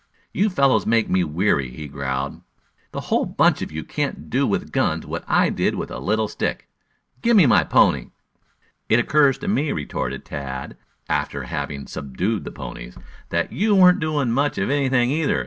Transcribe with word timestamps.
"You 0.33 0.49
fellows 0.49 0.87
make 0.87 1.11
me 1.11 1.23
weary," 1.23 1.69
he 1.69 1.87
growled. 1.87 2.41
"The 2.91 3.01
whole 3.01 3.27
bunch 3.27 3.61
of 3.61 3.71
you 3.71 3.83
can't 3.83 4.31
do 4.31 4.47
with 4.47 4.71
guns 4.71 5.05
what 5.05 5.23
I 5.27 5.51
did 5.51 5.75
with 5.75 5.91
a 5.91 5.99
little 5.99 6.27
stick. 6.27 6.67
Gimme 7.21 7.45
my 7.45 7.63
pony." 7.63 8.09
"It 8.89 8.97
occurs 8.97 9.37
to 9.37 9.47
me," 9.47 9.71
retorted 9.71 10.25
Tad, 10.25 10.75
after 11.07 11.43
having 11.43 11.85
subdued 11.85 12.45
the 12.45 12.51
ponies, 12.51 12.97
"that 13.29 13.53
you 13.53 13.75
weren't 13.75 13.99
doing 13.99 14.31
much 14.31 14.57
of 14.57 14.71
anything, 14.71 15.11
either. 15.11 15.39